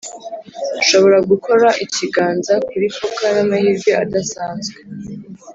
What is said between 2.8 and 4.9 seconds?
poker n'amahirwe adasanzwe